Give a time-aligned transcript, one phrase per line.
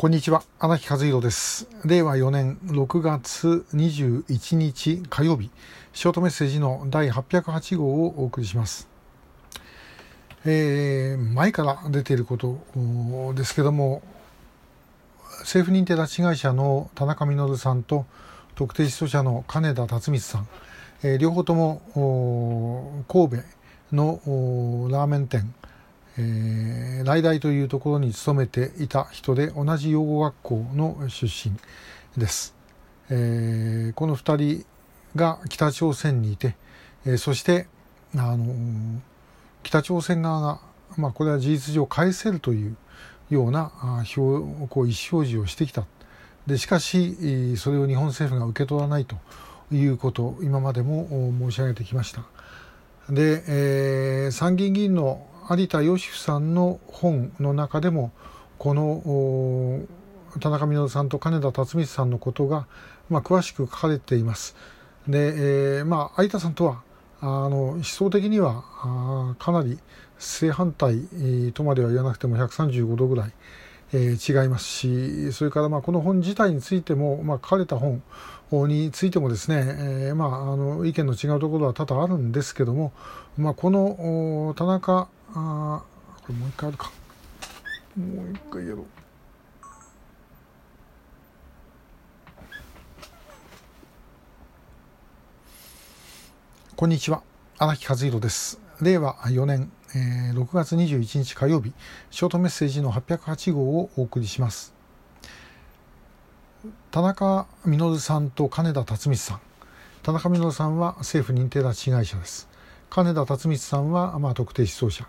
[0.00, 0.42] こんにちは。
[0.58, 1.68] 荒木和弘です。
[1.84, 5.50] 令和4年6月21日火曜日。
[5.92, 8.88] ショートメッセージの第808号をお送りします。
[10.46, 12.58] えー、前から出ていること
[13.34, 14.00] ですけども
[15.40, 18.06] 政府認定拉致被害者の田中稔さんと
[18.54, 20.48] 特定失踪者の金田辰光さん、
[21.02, 23.44] えー、両方とも神戸
[23.92, 24.18] の
[24.90, 25.52] ラーメン店。
[26.18, 31.56] えー、来大というところに勤めていた人で同じ養護学校の出身
[32.16, 32.54] です、
[33.10, 34.66] えー、この2人
[35.16, 36.56] が北朝鮮にいて、
[37.06, 37.66] えー、そして
[38.16, 39.00] あの
[39.62, 40.60] 北朝鮮側が、
[40.96, 42.76] まあ、これは事実上返せるという
[43.30, 43.72] ような
[44.16, 45.86] 表こう意思表示をしてきた。
[46.46, 49.16] でしかしそれを日本政府が受け取らないと
[49.70, 51.06] いうことを今までも
[51.38, 52.24] 申し上げてきました。
[53.08, 58.12] で、えー、参議院議員の有田芳生さんの本の中でも
[58.56, 59.80] この
[60.38, 62.68] 田中稔さんと金田辰光さんのことが、
[63.08, 64.54] まあ、詳しく書かれています。
[65.08, 66.82] で、えー、まあ、有田さんとは
[67.20, 69.78] あの思想的にはあかなり
[70.18, 71.00] 正反対
[71.52, 73.32] とまでは言わなくても135度ぐらい、
[73.92, 78.02] えー、違いますしそれからまあこの本自体についても、まあ、書かれた本
[78.68, 79.64] についてもですね、
[80.08, 82.92] えー、まあ、あの意見の違うところは多々あるんですけども、
[83.36, 85.82] まあ、この田中あ
[86.22, 86.90] これもう一回あるか。
[87.96, 88.86] もう一回やろう。
[96.74, 97.22] こんにちは。
[97.58, 98.60] 荒木和弘です。
[98.80, 101.74] 令和4年、えー、6月21日火曜日。
[102.10, 104.74] ショートメッセージの808号をお送りします。
[106.90, 109.40] 田中稔さんと金田辰光さん。
[110.02, 112.48] 田中稔さんは政府認定拉致被害者です。
[112.88, 115.06] 金田辰光さんは、まあ、特定失踪者。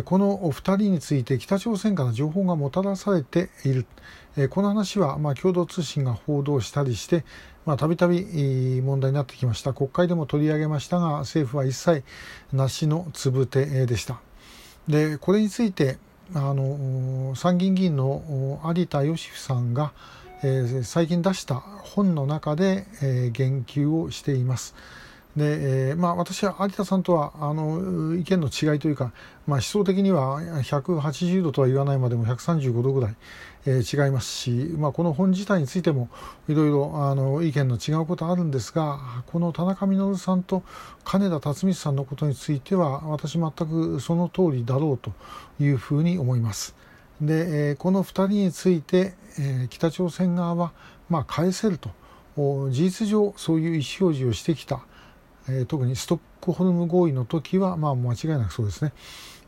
[0.00, 3.86] このお二人について北朝鮮から情報がもたらされている。
[4.48, 7.24] この話は、まあ、共同通信が報道したりして、
[7.76, 9.74] たびたび問題になってきました。
[9.74, 12.02] 国会でも取り上げましたが、政府は一切
[12.52, 14.20] なしのつぶてでした。
[14.88, 15.98] で、これについて、
[16.34, 19.92] あの、参議院議員の有田芳生さんが、
[20.42, 24.74] えー、最近出した本の中で、えー、言及をしています。
[25.36, 29.12] で、えー、まあ、私は有田さんとはあの意見の違いというか、
[29.46, 33.16] まあ、思想的には180度とは言わないまでも135度ぐらい、
[33.64, 36.10] えー、違いますし、まあ、この本自体についても
[36.48, 40.62] いろいろあの意見の違うことあるんですがこの田中稔さんと
[41.04, 45.12] 金田辰光さんのことについては私全くその通りだろうと
[45.58, 46.74] いうふうに思います。
[47.22, 50.72] で、えー、この2人について、えー、北朝鮮側は、
[51.08, 51.90] まあ、返せると
[52.36, 54.84] 事実上そういう意思表示をしてきた。
[55.48, 58.92] え、特にストックホルム合意の時は、まあ、間違いなくそうですね。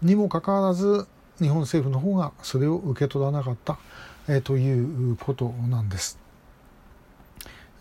[0.03, 1.07] にもかかわらず、
[1.41, 3.79] 日本政府の方がそれを受け取らなかった、
[4.29, 6.19] え、ということなんです。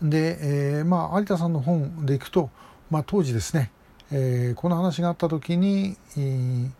[0.02, 0.38] で、
[0.78, 2.50] えー、まあ、有田さんの本でいくと、
[2.90, 3.70] まあ、当時ですね、
[4.10, 6.70] えー、この話があった時に、えー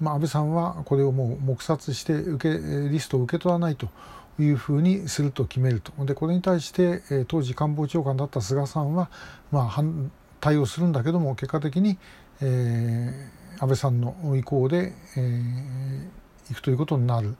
[0.00, 2.58] まあ、安倍さんはこれをもう黙殺して受け
[2.88, 3.88] リストを受け取らないと
[4.38, 9.08] いうふうにすると決めるとでこれに対して、えー、当時官房長官だった菅さんは、
[9.52, 9.84] まあ、
[10.44, 11.96] 対応するんだけども結果的に、
[12.42, 16.08] えー、安倍さんの意向で、えー、
[16.50, 17.36] 行くということになる。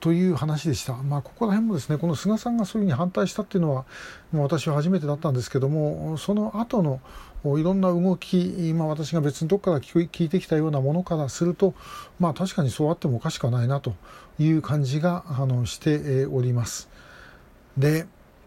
[0.00, 3.86] という話でした、まあ、ここら辺もですねこの菅さんがそういうふうに反対したっていうのは
[4.32, 7.00] もう私は初めてだったんですけどもその後の
[7.58, 11.72] いろんな動き、まあ、私が別にどこから聞いてきたようなものからすると、
[12.20, 13.94] まあ、確かにそうあってもおかしくはないなと
[14.38, 16.90] いう感じがあのしております。
[17.78, 18.06] で、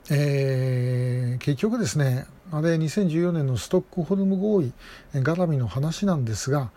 [0.10, 4.72] えー、結局ですねあれ2014年のストックホルム合意
[5.14, 6.72] 絡みの話なんですが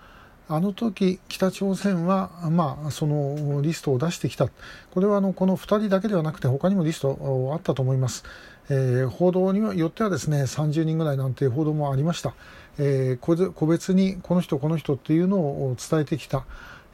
[0.48, 4.48] あの時北朝鮮は、まあ、そのリストを出してきた。
[4.90, 8.24] これはあのこの2人だけではなくて他にもリストあったと思います、
[8.68, 12.34] えー、報道によってはですね30人ぐらいなんて報道もありました、
[12.78, 16.44] えー、個別にこの人この人っていうのを伝えてきた、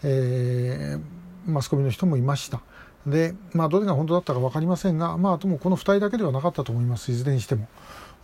[0.02, 1.00] えー、
[1.46, 2.60] マスコミの人もいました
[3.06, 7.68] で、まあ、どれが本当だったか分かりませんが、まあ、でもこの2人だけではなかったと思いますいずれにしても。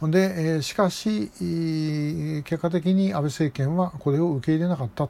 [0.03, 1.31] で、えしかし、
[2.45, 5.09] 結果的に安倍政権はこれを受け入れなかった。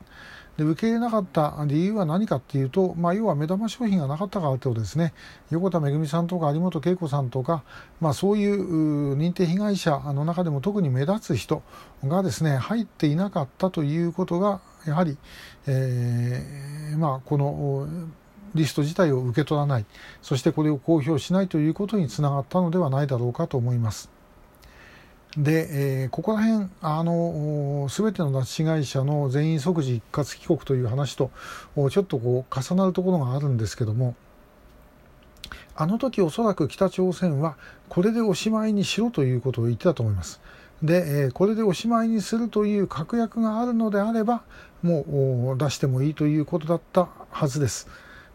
[0.56, 5.14] で受け入れなかった理由は何かっていうと、まあ、要は目玉商品がなかったからということですね
[5.50, 7.64] 横田めぐみさんとか有本恵子さんとか、
[8.02, 11.62] まあ、そういう認定被害者の中でも特に目立つ人
[12.04, 15.16] がですね入っていなかったということがやはり、
[15.66, 17.88] えー、まあ、この
[18.54, 19.86] リスト自体を受け取らない
[20.20, 24.10] そしてこれを公表しないということにつながったのではないだろうかと思います。
[25.36, 31.30] で、えー、ここら辺あの全ての拉致被害者の全員即時一括帰国という話と
[31.90, 34.14] ちょっとこう重なるところがあるんですけども
[35.74, 37.56] あの時おそらく北朝鮮は
[37.88, 40.40] これでおしまいにしろということを言ってたと思います。
[40.82, 44.42] で、えこれでおしまいにするという確約があるのであれば
[44.82, 47.88] もう出してもいいということだったはずです。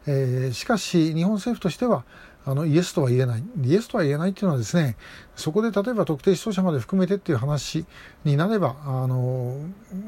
[0.07, 2.05] えー、しかし日本政府としては
[2.45, 4.95] あのイエスとは言えないイエスとは言えないっていうのはですね
[5.35, 7.85] そこで例えば特定失踪者まで含めてっていう話
[8.23, 9.59] になればあの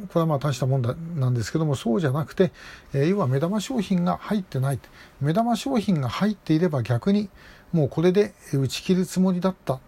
[0.08, 2.54] これはまあ大したもんだなんですけどもそうじゃなくて、
[2.94, 4.80] えー、要は目玉商品が入ってない
[5.20, 7.30] 目玉商品が入っていれば逆に
[7.74, 9.82] もうこれで打ち切るつもりだった、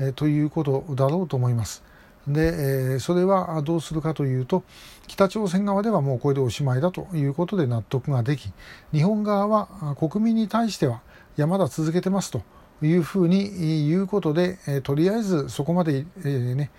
[0.00, 1.84] えー、ということだろうと思います。
[2.28, 4.62] で、えー、それはどうするかというと
[5.06, 8.52] 北朝鮮側ではもうこれでおしまいだということで納得ができ
[8.92, 11.00] 日本側は国民に対しては
[11.36, 12.42] いやまだ続けてますと
[12.82, 16.70] いうふうに言うことで、えー、とりあえずそこまで、えー、ね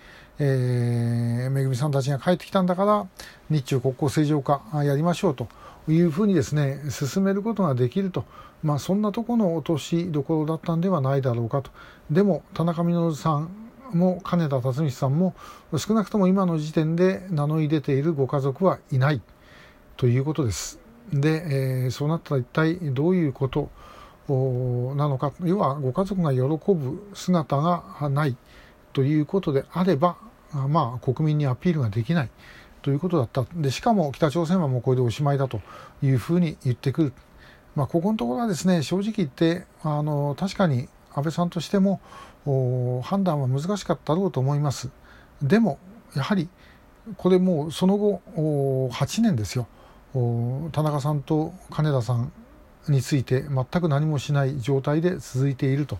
[0.42, 3.06] えー、めぐみさんたちが帰ってきたんだから
[3.50, 5.48] 日中国交正常化やりましょうと
[5.86, 8.24] いうふうにですね進めることができると、
[8.62, 11.70] まあ、そんなとこの落としどころだったんではないだろうかと。
[12.10, 13.50] でも田中稔さん
[13.92, 15.34] も金田辰巳さんも
[15.76, 19.20] 少なくとも今の時点で名乗り出ているご家族はいない
[19.96, 20.78] ということです。
[21.12, 23.68] で、えー、そうなったら一体どういうこと
[24.96, 25.32] なのか。
[25.42, 28.36] 要はご家族が喜ぶ姿がない
[28.92, 30.16] ということであれば
[30.68, 32.30] まあ国民にアピールができない
[32.82, 33.44] ということだった。
[33.54, 35.60] でしかも北朝鮮はもうこれでおしまいだと
[36.02, 37.12] いうふうに言ってくる、
[37.76, 42.00] まあ、ここのところはですね正直言ってあの確かに安倍さんとしても
[43.02, 44.90] 判断は難しかったろうと思います。
[45.42, 45.78] でも
[46.14, 46.48] やはり
[47.16, 48.20] これもうその後
[48.92, 49.66] 8年ですよ
[50.72, 52.32] 田中さんと金田さん
[52.88, 55.98] について全く何もしない状態で続いていると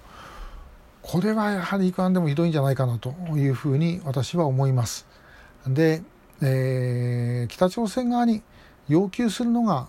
[1.02, 5.06] これはやはりいくらでもひどいんじゃないかなというふうに私は思います。
[5.66, 6.02] で、
[6.42, 8.42] えー、北朝鮮側に
[8.88, 9.86] 要求するのが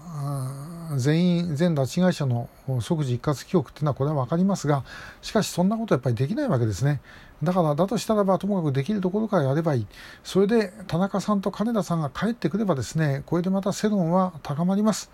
[0.97, 2.49] 全員全拉致被害者の
[2.81, 4.83] 即時一括記憶っていうのはこれは分かりますが
[5.21, 7.01] しかしそんなことはやっぱりできないわけですね
[7.43, 9.87] だからだとしたらばともかくできるところからやればいい
[10.23, 15.11] それで田中さんと金田さんが帰ってくればですねこれでまた世論は高まります。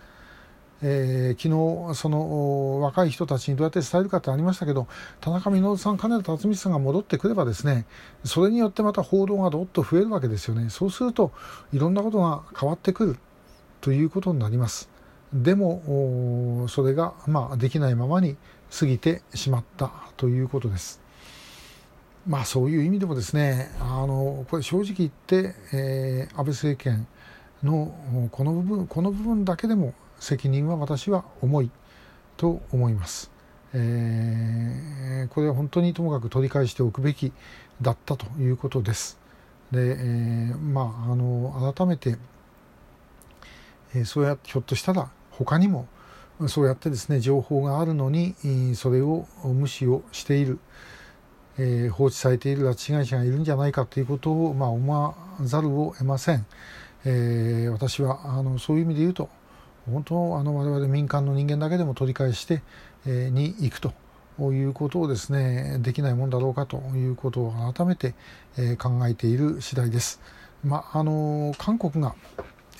[0.84, 4.88] えー、昨日その若い人たちにどうやって伝えるかってありましたけど
[5.22, 7.88] 田中稔さん、金田辰巳さんが戻ってくればですね
[8.24, 11.32] それによってまた報道がどっと増えるわけですよねそうすると
[11.74, 13.18] いろんなことが変わってくる
[13.82, 14.97] ということになります。
[15.34, 18.38] でもそれが、まあ、できないままに
[18.72, 21.02] 過ぎてしまったということです。
[22.28, 27.08] まあそういう意味でもですねあのこれ正直言って、えー、安倍政権
[27.64, 31.72] のこの部分この部分だけでも責任は私は重い
[32.36, 33.32] と思います。
[33.74, 37.32] えー、これは本当にともかく取り返しておくべき
[37.82, 39.18] だったということです。
[39.72, 42.18] で、えー、まああの改めて、
[43.94, 45.88] えー、そうやひょっとしたら他にも
[46.48, 48.36] そうやってですね情報があるのに
[48.76, 50.60] それを無視をしている、
[51.58, 56.46] えー、放置されている拉致被害者がいるんじゃないかということを、まあ、思わざるを得ません、
[57.06, 59.30] えー、私はあのそういう意味で言うと
[59.92, 62.62] 本当あの我々民間の人間だけでも取り返して、
[63.06, 63.94] えー、に行くと
[64.52, 68.14] いうことをですねできないもんだろうかということを改めて、
[68.58, 70.22] え、考えている次第です。
[70.64, 72.14] まあ、あの韓国が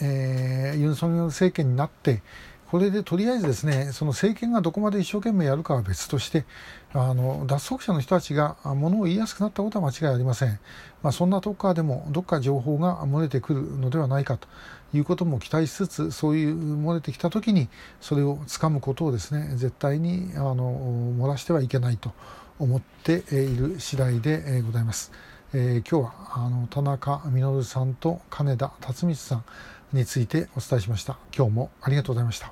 [0.02, 2.22] えー、ユン・ソンニョル政権になって
[2.70, 6.46] これでとりあえずですねその政権がどこまで一生懸命やるかは別として
[6.94, 10.60] あの脱足者の人たちがものを言いやすくなったことは間違いありません、
[11.02, 14.48] まあ、そんなとこからでもどっか情報が漏れてくるのではないかと
[14.94, 17.70] いうことも期待しつつそういう漏れてきた時に
[18.02, 22.12] それをつかむことをですね絶対にあの漏らしてはいけないと
[22.60, 25.12] 思っている次第でございます。
[25.54, 29.46] えー、今日はあの田中稔さんと金田辰光さん
[29.94, 31.18] についてお伝えしました。
[31.36, 32.46] 今日もありがとうございました。